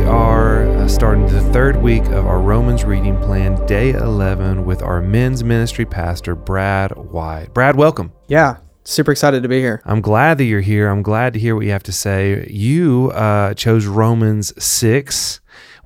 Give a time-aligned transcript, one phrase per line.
[0.00, 4.80] we are uh, starting the third week of our Romans reading plan, day 11, with
[4.80, 7.52] our men's ministry pastor, Brad White.
[7.52, 8.10] Brad, welcome.
[8.26, 9.82] Yeah, super excited to be here.
[9.84, 10.88] I'm glad that you're here.
[10.88, 12.46] I'm glad to hear what you have to say.
[12.50, 15.39] You uh, chose Romans 6,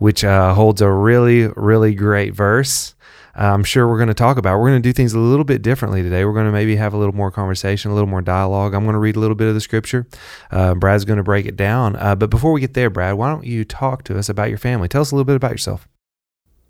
[0.04, 2.94] which uh, holds a really, really great verse.
[3.34, 4.58] I'm sure we're going to talk about.
[4.58, 6.26] We're going to do things a little bit differently today.
[6.26, 8.74] We're going to maybe have a little more conversation, a little more dialogue.
[8.74, 10.06] I'm going to read a little bit of the scripture.
[10.50, 11.96] Uh, Brad's going to break it down.
[11.96, 14.58] Uh, but before we get there, Brad, why don't you talk to us about your
[14.58, 14.88] family?
[14.88, 15.88] Tell us a little bit about yourself.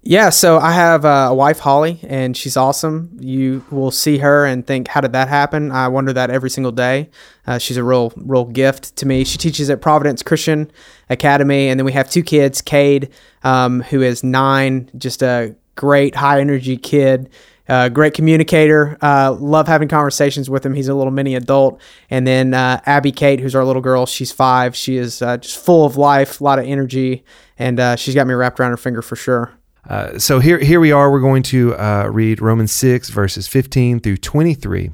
[0.07, 3.17] Yeah, so I have uh, a wife, Holly, and she's awesome.
[3.19, 6.73] You will see her and think, "How did that happen?" I wonder that every single
[6.73, 7.09] day.
[7.47, 9.25] Uh, she's a real, real gift to me.
[9.25, 10.71] She teaches at Providence Christian
[11.09, 13.09] Academy, and then we have two kids: Cade,
[13.45, 17.31] um, who is nine, just a great high energy kid.
[17.67, 18.99] Uh, great communicator.
[19.01, 20.75] Uh, love having conversations with him.
[20.75, 21.81] He's a little mini adult.
[22.11, 24.77] And then uh, Abby Kate, who's our little girl, she's five.
[24.77, 27.25] She is uh, just full of life, a lot of energy,
[27.59, 29.55] and she's got me wrapped around her finger for sure.
[29.89, 31.11] Uh, so here, here we are.
[31.11, 31.75] We're going to
[32.11, 34.93] read Romans six verses fifteen through twenty three.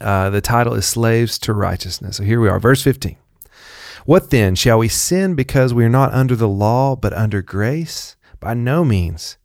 [0.00, 3.16] the title is "Slaves to Righteousness." So here we are, verse fifteen.
[4.06, 8.16] What then shall we sin because we are not under the law but under grace?
[8.40, 9.36] By no means.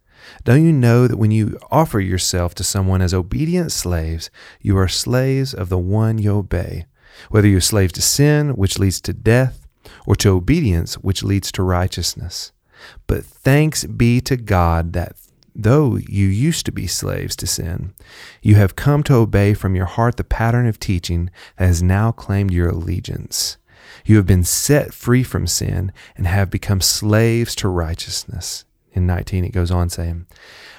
[0.44, 4.88] Don't you know that when you offer yourself to someone as obedient slaves, you are
[4.88, 6.86] slaves of the one you obey,
[7.30, 9.68] whether you're slave to sin, which leads to death,
[10.08, 12.54] or to obedience, which leads to righteousness?
[13.08, 15.16] But thanks be to God that
[15.56, 17.94] though you used to be slaves to sin,
[18.42, 22.12] you have come to obey from your heart the pattern of teaching that has now
[22.12, 23.58] claimed your allegiance.
[24.06, 29.44] You have been set free from sin and have become slaves to righteousness in 19,
[29.44, 30.26] it goes on saying,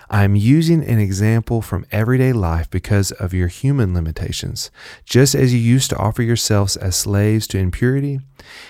[0.08, 4.70] I'm using an example from everyday life because of your human limitations.
[5.04, 8.20] Just as you used to offer yourselves as slaves to impurity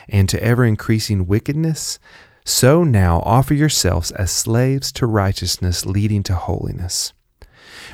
[0.08, 1.98] and to ever increasing wickedness,
[2.46, 7.12] so now offer yourselves as slaves to righteousness leading to holiness.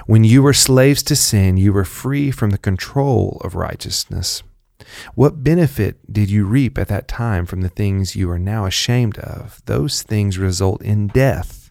[0.06, 4.42] When you were slaves to sin, you were free from the control of righteousness.
[5.14, 9.18] What benefit did you reap at that time from the things you are now ashamed
[9.18, 9.62] of?
[9.64, 11.61] Those things result in death.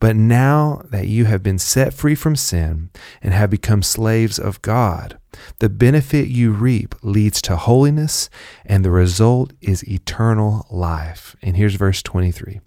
[0.00, 2.90] But now that you have been set free from sin
[3.22, 5.18] and have become slaves of God,
[5.58, 8.30] the benefit you reap leads to holiness,
[8.64, 11.36] and the result is eternal life.
[11.42, 12.60] And here's verse 23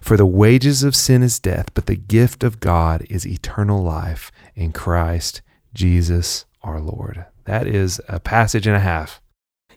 [0.00, 4.32] For the wages of sin is death, but the gift of God is eternal life
[4.54, 5.42] in Christ
[5.74, 7.24] Jesus our Lord.
[7.44, 9.20] That is a passage and a half.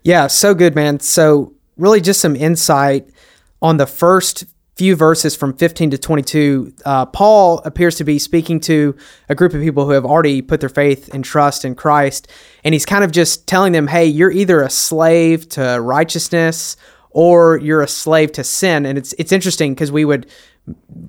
[0.03, 1.00] Yeah, so good, man.
[1.00, 3.09] So, really, just some insight
[3.62, 6.73] on the first few verses from 15 to 22.
[6.85, 8.95] Uh, Paul appears to be speaking to
[9.29, 12.28] a group of people who have already put their faith and trust in Christ.
[12.63, 16.75] And he's kind of just telling them, hey, you're either a slave to righteousness
[17.11, 18.85] or you're a slave to sin.
[18.85, 20.28] And it's, it's interesting because we would.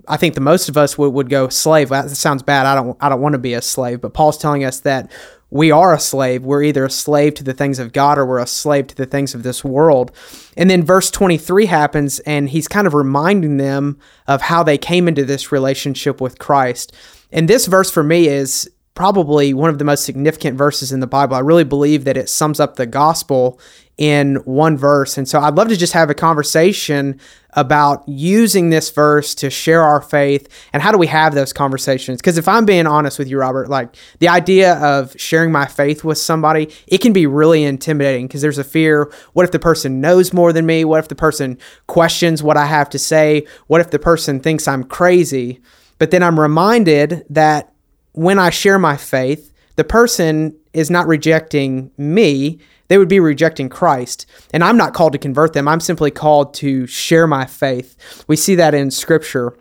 [0.08, 1.90] I think the most of us would, would go slave.
[1.90, 2.66] That sounds bad.
[2.66, 4.00] I don't I don't want to be a slave.
[4.00, 5.12] But Paul's telling us that
[5.50, 6.44] we are a slave.
[6.44, 9.06] We're either a slave to the things of God or we're a slave to the
[9.06, 10.10] things of this world.
[10.56, 15.06] And then verse 23 happens, and he's kind of reminding them of how they came
[15.06, 16.92] into this relationship with Christ.
[17.30, 21.06] And this verse for me is probably one of the most significant verses in the
[21.06, 21.36] Bible.
[21.36, 23.60] I really believe that it sums up the gospel
[23.96, 25.16] in one verse.
[25.16, 27.20] And so I'd love to just have a conversation
[27.52, 32.20] about using this verse to share our faith and how do we have those conversations?
[32.20, 36.02] Because if I'm being honest with you, Robert, like the idea of sharing my faith
[36.02, 40.00] with somebody, it can be really intimidating because there's a fear what if the person
[40.00, 40.84] knows more than me?
[40.84, 43.46] What if the person questions what I have to say?
[43.68, 45.60] What if the person thinks I'm crazy?
[45.98, 47.72] But then I'm reminded that
[48.12, 53.68] when I share my faith, the person is not rejecting me they would be rejecting
[53.68, 54.26] Christ.
[54.52, 55.68] And I'm not called to convert them.
[55.68, 58.24] I'm simply called to share my faith.
[58.26, 59.56] We see that in scripture.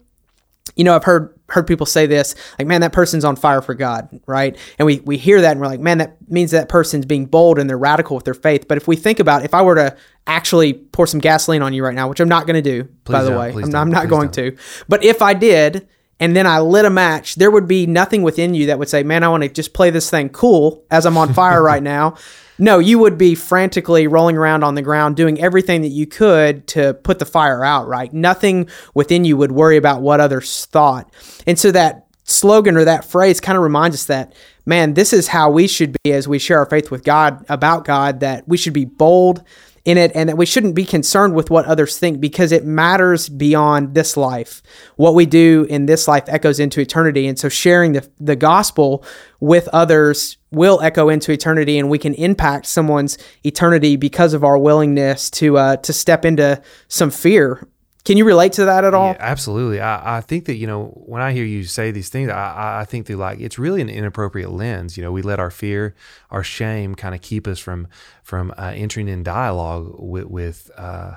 [0.76, 3.76] You know, I've heard heard people say this, like, man, that person's on fire for
[3.76, 4.58] God, right?
[4.80, 7.60] And we we hear that and we're like, man, that means that person's being bold
[7.60, 8.68] and they're radical with their faith.
[8.68, 9.96] But if we think about if I were to
[10.26, 13.14] actually pour some gasoline on you right now, which I'm not going to do, please
[13.14, 14.56] by the way, I'm, I'm, not going don't.
[14.56, 14.58] to.
[14.88, 15.88] But if I did,
[16.20, 19.04] and then I lit a match, there would be nothing within you that would say,
[19.04, 22.16] man, I want to just play this thing cool as I'm on fire right now.
[22.60, 26.68] No, you would be frantically rolling around on the ground doing everything that you could
[26.68, 28.14] to put the fire out, right?
[28.14, 31.12] Nothing within you would worry about what others thought.
[31.48, 34.34] And so that slogan or that phrase kind of reminds us that,
[34.66, 37.86] man, this is how we should be as we share our faith with God about
[37.86, 39.44] God, that we should be bold
[39.86, 43.28] in it and that we shouldn't be concerned with what others think because it matters
[43.28, 44.62] beyond this life.
[44.96, 47.28] What we do in this life echoes into eternity.
[47.28, 49.04] And so sharing the, the gospel
[49.42, 54.58] with others will echo into eternity and we can impact someone's eternity because of our
[54.58, 57.68] willingness to uh, to step into some fear
[58.06, 59.14] Can you relate to that at all?
[59.14, 59.80] Yeah, absolutely.
[59.80, 62.86] I, I think that, you know, when I hear you say these things, I, I
[62.86, 64.98] think through like it's really an inappropriate lens.
[64.98, 65.96] You know, we let our fear,
[66.30, 67.88] our shame kind of keep us from
[68.22, 71.16] from uh, entering in dialogue with with uh,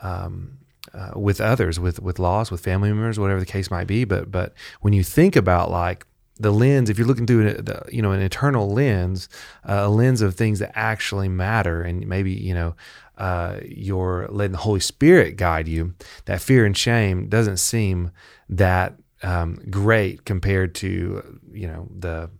[0.00, 0.58] um,
[0.94, 4.04] uh, with others, with with loss, with family members, whatever the case might be.
[4.04, 6.06] But but when you think about like
[6.42, 9.28] the lens, if you're looking through the, you know an eternal lens,
[9.68, 12.74] uh, a lens of things that actually matter, and maybe you know
[13.18, 15.94] uh, you're letting the Holy Spirit guide you,
[16.24, 18.10] that fear and shame doesn't seem
[18.48, 22.30] that um, great compared to you know the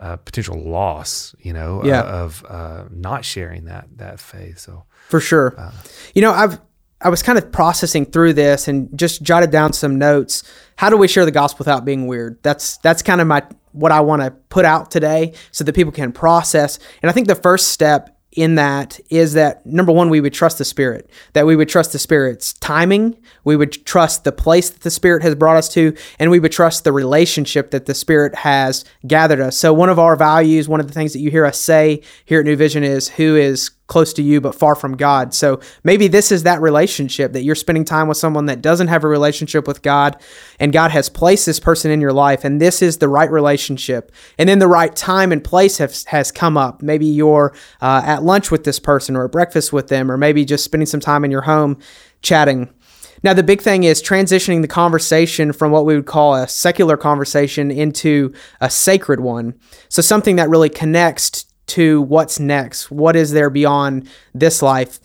[0.00, 2.00] uh, potential loss, you know, Yeah.
[2.02, 4.58] uh, of uh, not sharing that that faith.
[4.58, 5.56] So For sure.
[6.14, 6.60] you know, I've
[7.00, 10.42] I was kind of processing through this and just jotted down some notes.
[10.76, 12.38] How do we share the gospel without being weird?
[12.42, 13.42] That's that's kind of my
[13.72, 16.78] what I want to put out today so that people can process.
[17.02, 20.58] And I think the first step in that is that number one, we would trust
[20.58, 24.82] the Spirit, that we would trust the Spirit's timing, we would trust the place that
[24.82, 28.34] the Spirit has brought us to, and we would trust the relationship that the Spirit
[28.36, 29.56] has gathered us.
[29.56, 32.40] So, one of our values, one of the things that you hear us say here
[32.40, 35.34] at New Vision is who is close to you but far from God.
[35.34, 39.02] So maybe this is that relationship that you're spending time with someone that doesn't have
[39.02, 40.20] a relationship with God
[40.60, 44.12] and God has placed this person in your life and this is the right relationship.
[44.38, 46.82] And then the right time and place has, has come up.
[46.82, 50.44] Maybe you're uh, at lunch with this person or at breakfast with them or maybe
[50.44, 51.78] just spending some time in your home
[52.20, 52.68] chatting.
[53.24, 56.96] Now, the big thing is transitioning the conversation from what we would call a secular
[56.96, 59.58] conversation into a sacred one.
[59.88, 62.90] So, something that really connects to what's next.
[62.90, 65.00] What is there beyond this life?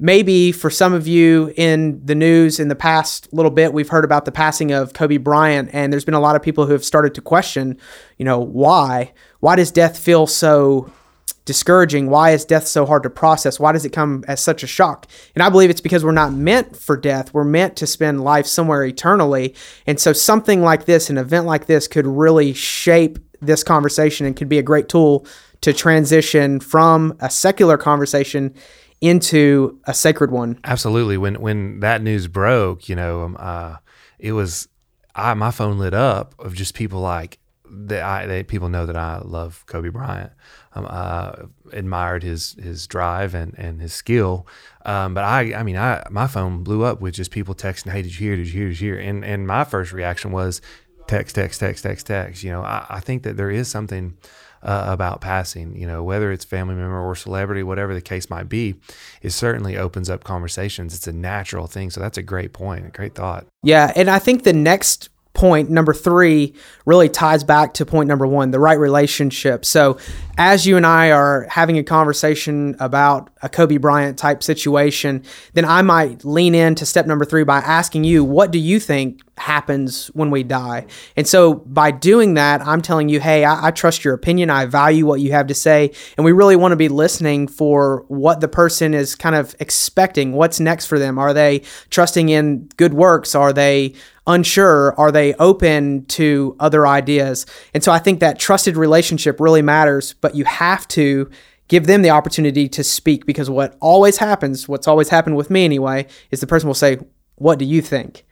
[0.00, 4.04] Maybe for some of you in the news in the past little bit, we've heard
[4.04, 6.84] about the passing of Kobe Bryant, and there's been a lot of people who have
[6.84, 7.76] started to question,
[8.16, 9.12] you know, why?
[9.40, 10.92] Why does death feel so
[11.32, 12.10] discouraging?
[12.10, 13.58] Why is death so hard to process?
[13.58, 15.06] Why does it come as such a shock?
[15.34, 17.32] And I believe it's because we're not meant for death.
[17.32, 19.54] We're meant to spend life somewhere eternally.
[19.86, 24.36] And so something like this, an event like this, could really shape this conversation and
[24.36, 25.26] could be a great tool
[25.60, 28.54] to transition from a secular conversation
[29.00, 30.58] into a sacred one.
[30.64, 31.16] Absolutely.
[31.16, 33.76] When when that news broke, you know, um, uh,
[34.18, 34.68] it was
[35.14, 37.38] I my phone lit up of just people like
[37.70, 38.02] that.
[38.02, 40.32] I people know that I love Kobe Bryant.
[40.74, 41.32] Um, uh,
[41.72, 44.46] admired his his drive and and his skill.
[44.84, 48.02] Um, but I I mean I my phone blew up with just people texting, "Hey,
[48.02, 48.36] did you hear?
[48.36, 48.68] Did you hear?
[48.68, 50.60] Did you hear?" And and my first reaction was
[51.06, 52.42] text, text, text, text, text.
[52.44, 54.16] You know, I, I think that there is something
[54.62, 58.48] uh, about passing, you know, whether it's family member or celebrity, whatever the case might
[58.48, 58.74] be,
[59.22, 60.94] it certainly opens up conversations.
[60.94, 61.90] It's a natural thing.
[61.90, 63.46] So that's a great point, a great thought.
[63.62, 66.52] Yeah, and I think the next point number three
[66.84, 69.64] really ties back to point number one the right relationship.
[69.64, 69.98] So
[70.38, 75.22] as you and i are having a conversation about a kobe bryant type situation
[75.54, 79.20] then i might lean into step number three by asking you what do you think
[79.38, 80.84] happens when we die?
[81.16, 84.50] And so by doing that i'm telling you hey I, I trust your opinion.
[84.50, 85.92] I value what you have to say.
[86.16, 90.32] And we really want to be listening for what the person is kind of expecting.
[90.32, 91.18] What's next for them?
[91.18, 93.34] Are they trusting in good works?
[93.34, 93.94] Are they
[94.28, 99.62] unsure are they open to other ideas and so i think that trusted relationship really
[99.62, 101.28] matters but you have to
[101.66, 105.64] give them the opportunity to speak because what always happens what's always happened with me
[105.64, 106.98] anyway is the person will say
[107.34, 108.24] what do you think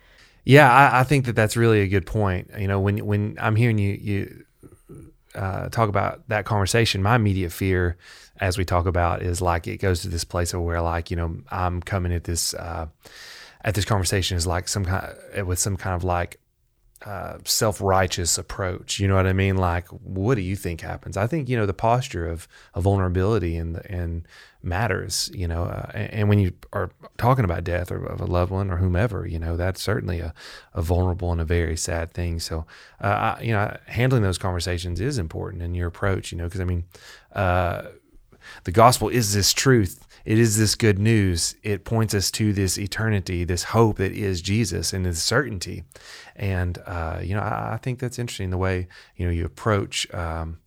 [0.47, 2.53] Yeah, I, I think that that's really a good point.
[2.57, 4.45] You know, when when I'm hearing you you
[5.35, 7.97] uh, talk about that conversation, my immediate fear,
[8.41, 11.17] as we talk about, is like it goes to this place of where like you
[11.17, 12.87] know I'm coming at this uh,
[13.67, 16.39] at this conversation is like some kind with some kind of like
[17.05, 18.99] uh, self righteous approach.
[18.99, 19.57] You know what I mean?
[19.57, 21.17] Like, what do you think happens?
[21.17, 24.27] I think you know the posture of, of vulnerability and and
[24.63, 25.31] matters.
[25.35, 28.53] You know, uh, and, and when you are talking about death or of a loved
[28.53, 30.33] one or whomever, you know that's certainly a,
[30.73, 32.39] a vulnerable and a very sad thing.
[32.39, 32.67] So,
[33.03, 36.31] uh, I, you know, handling those conversations is important in your approach.
[36.31, 36.85] You know, because I mean,
[37.35, 37.83] uh,
[38.65, 40.06] the gospel is this truth.
[40.27, 41.55] It is this good news.
[41.63, 45.85] It points us to this eternity, this hope that is Jesus and this certainty.
[46.35, 50.13] And, uh, you know, I, I, think that's interesting the way, you know, you approach
[50.13, 50.59] um,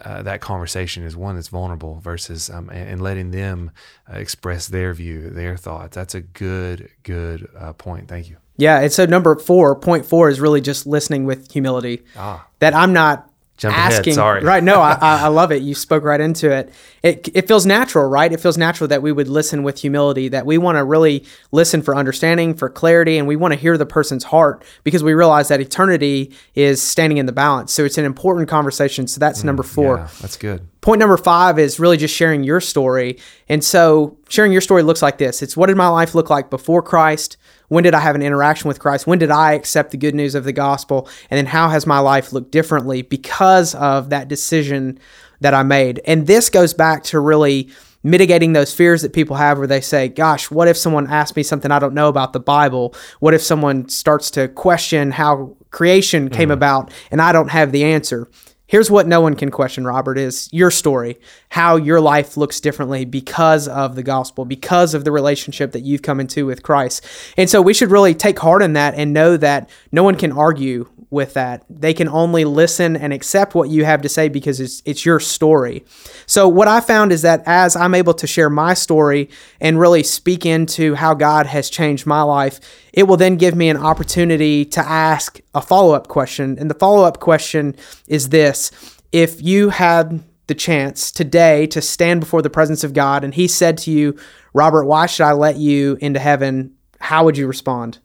[0.00, 3.70] uh, that conversation is one that's vulnerable versus, um, and, and, letting them
[4.12, 5.94] uh, express their view, their thoughts.
[5.94, 8.08] That's a good, good uh, point.
[8.08, 8.38] Thank you.
[8.56, 8.80] Yeah.
[8.80, 12.02] And so number four, point four is really just listening with humility.
[12.16, 12.46] Ah.
[12.58, 14.00] That I'm not Jumped asking.
[14.00, 14.44] ahead, sorry.
[14.44, 14.62] Right.
[14.62, 15.62] No, I, I love it.
[15.62, 16.72] You spoke right into it.
[17.02, 18.30] It it feels natural, right?
[18.30, 21.80] It feels natural that we would listen with humility, that we want to really listen
[21.80, 25.48] for understanding, for clarity, and we want to hear the person's heart because we realize
[25.48, 27.72] that eternity is standing in the balance.
[27.72, 29.06] So it's an important conversation.
[29.06, 29.98] So that's mm, number four.
[29.98, 30.68] Yeah, that's good.
[30.80, 33.18] Point number five is really just sharing your story.
[33.48, 36.50] And so sharing your story looks like this it's what did my life look like
[36.50, 37.36] before Christ?
[37.68, 39.06] When did I have an interaction with Christ?
[39.06, 41.08] When did I accept the good news of the gospel?
[41.30, 45.00] And then how has my life looked differently because of that decision
[45.40, 46.00] that I made?
[46.04, 47.70] And this goes back to really
[48.06, 51.42] mitigating those fears that people have where they say, gosh, what if someone asks me
[51.42, 52.94] something I don't know about the Bible?
[53.18, 56.54] What if someone starts to question how creation came mm.
[56.54, 58.30] about and I don't have the answer?
[58.68, 61.18] Here's what no one can question, Robert, is your story,
[61.50, 66.02] how your life looks differently because of the gospel, because of the relationship that you've
[66.02, 67.04] come into with Christ.
[67.36, 70.32] And so we should really take heart in that and know that no one can
[70.32, 71.64] argue with that.
[71.70, 75.20] They can only listen and accept what you have to say because it's it's your
[75.20, 75.84] story.
[76.26, 80.02] So what I found is that as I'm able to share my story and really
[80.02, 82.60] speak into how God has changed my life,
[82.92, 86.58] it will then give me an opportunity to ask a follow-up question.
[86.58, 88.70] And the follow-up question is this:
[89.12, 93.48] if you had the chance today to stand before the presence of God and he
[93.48, 94.16] said to you,
[94.54, 97.98] "Robert, why should I let you into heaven?" How would you respond?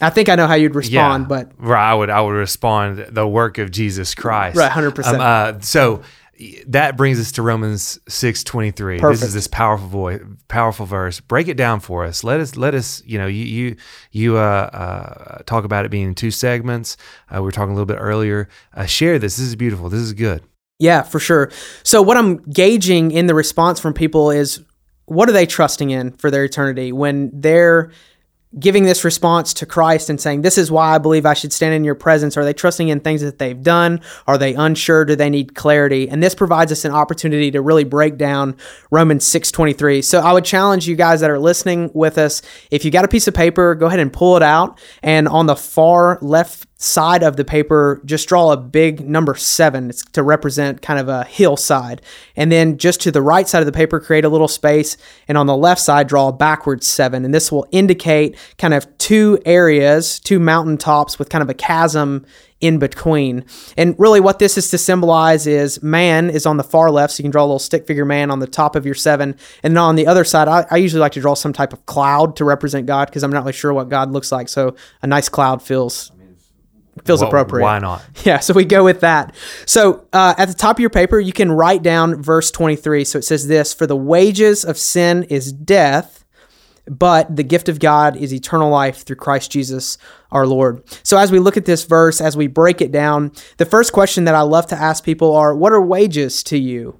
[0.00, 2.98] I think I know how you'd respond, yeah, but right, I would I would respond
[3.10, 4.56] the work of Jesus Christ.
[4.56, 5.22] Right, hundred um, percent.
[5.22, 6.02] Uh, so
[6.68, 9.00] that brings us to Romans six twenty three.
[9.00, 11.18] This is this powerful voice, powerful verse.
[11.18, 12.22] Break it down for us.
[12.22, 13.76] Let us let us you know you you
[14.12, 16.96] you uh, uh, talk about it being in two segments.
[17.28, 18.48] Uh, we were talking a little bit earlier.
[18.74, 19.36] Uh, share this.
[19.36, 19.88] This is beautiful.
[19.88, 20.42] This is good.
[20.78, 21.50] Yeah, for sure.
[21.82, 24.62] So what I'm gauging in the response from people is
[25.06, 27.90] what are they trusting in for their eternity when they're
[28.58, 31.74] giving this response to Christ and saying, This is why I believe I should stand
[31.74, 32.36] in your presence?
[32.36, 34.00] Are they trusting in things that they've done?
[34.26, 35.04] Are they unsure?
[35.04, 36.08] Do they need clarity?
[36.08, 38.56] And this provides us an opportunity to really break down
[38.90, 40.02] Romans 6:23.
[40.02, 43.08] So I would challenge you guys that are listening with us, if you got a
[43.08, 44.78] piece of paper, go ahead and pull it out.
[45.02, 49.90] And on the far left side of the paper, just draw a big number seven
[49.90, 52.00] it's to represent kind of a hillside.
[52.36, 54.96] And then just to the right side of the paper, create a little space.
[55.26, 57.24] And on the left side, draw a backwards seven.
[57.24, 62.24] And this will indicate kind of two areas, two mountaintops with kind of a chasm
[62.60, 63.44] in between.
[63.76, 67.20] And really, what this is to symbolize is man is on the far left, so
[67.20, 69.36] you can draw a little stick figure man on the top of your seven.
[69.64, 71.86] And then on the other side, I, I usually like to draw some type of
[71.86, 74.48] cloud to represent God because I'm not really sure what God looks like.
[74.48, 76.12] So a nice cloud feels
[77.04, 77.64] feels well, appropriate.
[77.64, 78.04] Why not?
[78.24, 79.34] Yeah, so we go with that.
[79.64, 83.04] So uh, at the top of your paper, you can write down verse 23.
[83.04, 86.24] So it says this For the wages of sin is death,
[86.86, 89.98] but the gift of God is eternal life through Christ Jesus
[90.30, 90.82] our Lord.
[91.02, 94.24] So as we look at this verse, as we break it down, the first question
[94.24, 96.98] that I love to ask people are What are wages to you?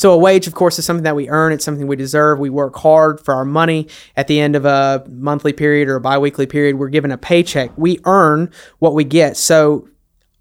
[0.00, 1.52] So a wage, of course, is something that we earn.
[1.52, 2.38] It's something we deserve.
[2.38, 3.86] We work hard for our money.
[4.16, 7.70] At the end of a monthly period or a biweekly period, we're given a paycheck.
[7.76, 9.36] We earn what we get.
[9.36, 9.90] So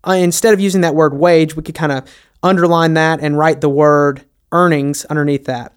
[0.07, 2.09] uh, instead of using that word wage, we could kind of
[2.41, 4.23] underline that and write the word
[4.53, 5.73] earnings underneath that.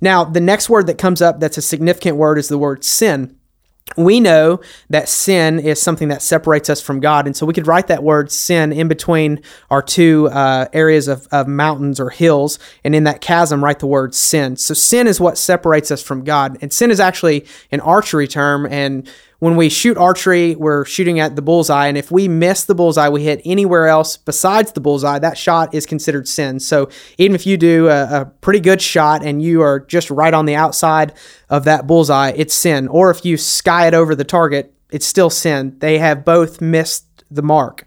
[0.00, 3.35] Now, the next word that comes up that's a significant word is the word sin
[3.96, 4.60] we know
[4.90, 7.26] that sin is something that separates us from God.
[7.26, 11.26] And so we could write that word sin in between our two uh, areas of,
[11.32, 12.58] of mountains or hills.
[12.84, 14.56] And in that chasm, write the word sin.
[14.56, 16.58] So sin is what separates us from God.
[16.60, 18.66] And sin is actually an archery term.
[18.66, 19.08] And
[19.46, 21.86] when we shoot archery, we're shooting at the bullseye.
[21.86, 25.72] And if we miss the bullseye, we hit anywhere else besides the bullseye, that shot
[25.72, 26.58] is considered sin.
[26.58, 30.34] So even if you do a, a, pretty good shot and you are just right
[30.34, 31.12] on the outside
[31.48, 32.88] of that bullseye, it's sin.
[32.88, 35.76] Or if you sky it over the target, it's still sin.
[35.78, 37.86] They have both missed the mark.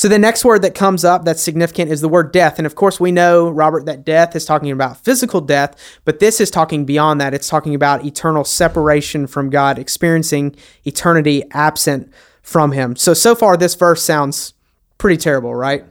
[0.00, 2.56] So the next word that comes up that's significant is the word death.
[2.56, 5.76] And of course, we know, Robert, that death is talking about physical death,
[6.06, 7.34] but this is talking beyond that.
[7.34, 12.96] It's talking about eternal separation from God, experiencing eternity absent from Him.
[12.96, 14.54] So, so far, this verse sounds
[14.96, 15.84] pretty terrible, right?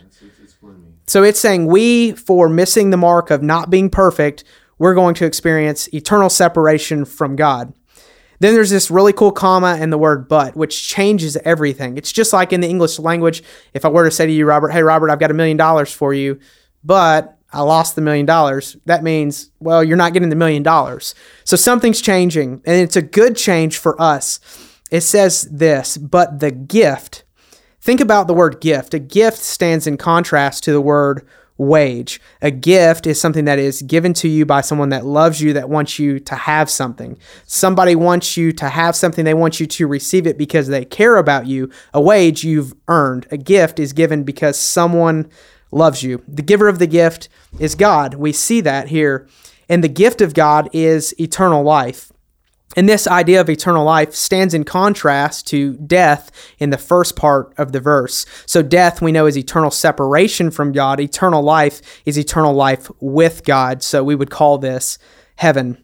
[1.06, 4.44] So it's saying we, for missing the mark of not being perfect,
[4.80, 7.76] we're going to experience eternal separation from God.
[8.40, 11.98] Then there's this really cool comma and the word but, which changes everything.
[11.98, 13.44] It's just like in the English language,
[13.74, 15.92] if I were to say to you, Robert, hey, Robert, I've got a million dollars
[15.92, 16.40] for you,
[16.84, 18.78] but I lost the million dollars.
[18.86, 21.16] That means, well, you're not getting the million dollars.
[21.44, 24.40] So something's changing, and it's a good change for us.
[24.92, 27.24] It says this, but the gift,
[27.82, 28.94] think about the word gift.
[28.94, 31.28] A gift stands in contrast to the word
[31.60, 32.20] wage.
[32.42, 35.70] A gift is something that is given to you by someone that loves you, that
[35.70, 37.20] wants you to have something.
[37.46, 41.18] Somebody wants you to have something, they want you to receive it because they care
[41.18, 41.70] about you.
[41.94, 43.28] A wage you've earned.
[43.30, 45.30] A gift is given because someone
[45.72, 46.24] loves you.
[46.28, 48.16] The giver of the gift is God.
[48.16, 49.28] We see that here.
[49.68, 52.09] And the gift of God is eternal life.
[52.80, 57.54] And this idea of eternal life stands in contrast to death in the first part
[57.58, 58.26] of the verse.
[58.46, 61.02] So, death we know is eternal separation from God.
[61.02, 63.84] Eternal life is eternal life with God.
[63.84, 64.98] So, we would call this
[65.36, 65.78] heaven.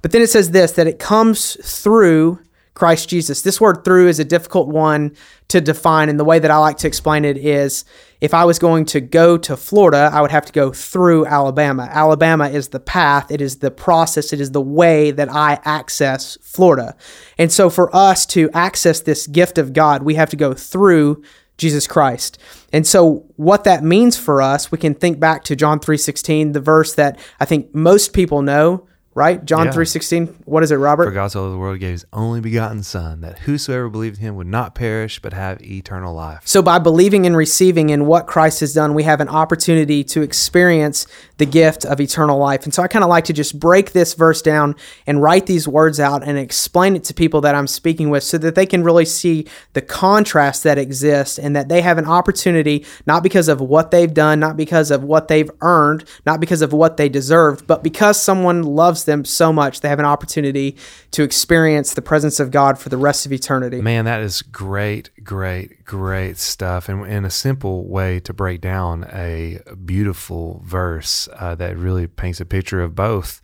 [0.00, 2.40] But then it says this that it comes through
[2.74, 3.42] Christ Jesus.
[3.42, 5.14] This word through is a difficult one
[5.48, 6.08] to define.
[6.08, 7.84] And the way that I like to explain it is
[8.22, 11.88] if I was going to go to Florida, I would have to go through Alabama.
[11.90, 16.38] Alabama is the path, it is the process, it is the way that I access
[16.40, 16.96] Florida.
[17.36, 21.22] And so for us to access this gift of God, we have to go through
[21.58, 22.38] Jesus Christ.
[22.72, 26.60] And so what that means for us, we can think back to John 3:16, the
[26.60, 29.44] verse that I think most people know right?
[29.44, 29.72] John Yeah.
[29.72, 30.34] three sixteen.
[30.44, 31.04] What is it, Robert?
[31.04, 34.22] For God so loved the world, gave his only begotten Son, that whosoever believed in
[34.22, 36.40] him would not perish, but have eternal life.
[36.44, 40.22] So by believing and receiving in what Christ has done, we have an opportunity to
[40.22, 41.06] experience
[41.38, 42.64] the gift of eternal life.
[42.64, 44.76] And so I kind of like to just break this verse down
[45.06, 48.38] and write these words out and explain it to people that I'm speaking with so
[48.38, 52.86] that they can really see the contrast that exists and that they have an opportunity
[53.06, 56.72] not because of what they've done, not because of what they've earned, not because of
[56.72, 60.76] what they deserved, but because someone loves them so much, they have an opportunity
[61.12, 63.80] to experience the presence of God for the rest of eternity.
[63.80, 66.88] Man, that is great, great, great stuff.
[66.88, 72.40] And in a simple way to break down a beautiful verse uh, that really paints
[72.40, 73.40] a picture of both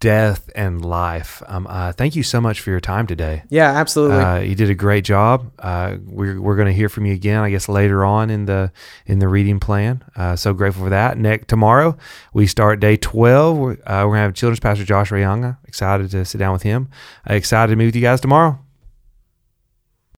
[0.00, 1.42] death and life.
[1.46, 3.44] Um, uh, thank you so much for your time today.
[3.48, 4.18] Yeah, absolutely.
[4.18, 5.50] Uh, you did a great job.
[5.58, 8.72] Uh, we're we're going to hear from you again, I guess, later on in the
[9.06, 10.04] in the reading plan.
[10.14, 11.18] Uh, so grateful for that.
[11.18, 11.96] Next tomorrow
[12.32, 13.56] we start day twelve.
[13.56, 15.58] We're, uh, we're gonna have children's pastor Josh Rayanga.
[15.66, 16.88] Excited to sit down with him.
[17.28, 18.58] Uh, excited to meet with you guys tomorrow.